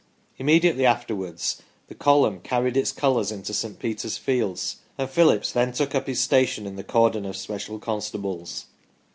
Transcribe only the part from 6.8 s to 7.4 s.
cordon of